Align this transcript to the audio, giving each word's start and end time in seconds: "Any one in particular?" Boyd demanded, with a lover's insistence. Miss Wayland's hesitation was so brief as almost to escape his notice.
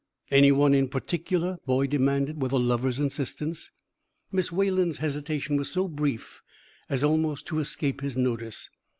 "Any 0.31 0.51
one 0.51 0.73
in 0.73 0.87
particular?" 0.89 1.57
Boyd 1.67 1.91
demanded, 1.91 2.41
with 2.41 2.51
a 2.53 2.57
lover's 2.57 2.99
insistence. 2.99 3.69
Miss 4.31 4.51
Wayland's 4.51 4.97
hesitation 4.97 5.57
was 5.57 5.69
so 5.69 5.87
brief 5.87 6.41
as 6.89 7.03
almost 7.03 7.45
to 7.45 7.59
escape 7.59 8.01
his 8.01 8.17
notice. 8.17 8.71